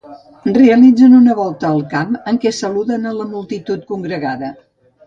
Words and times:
Realitzen 0.55 1.13
una 1.17 1.35
volta 1.41 1.69
al 1.75 1.85
camp 1.93 2.17
en 2.33 2.43
què 2.47 2.55
saluden 2.63 3.09
a 3.13 3.17
la 3.21 3.33
multitud 3.37 3.87
congregada. 3.95 4.53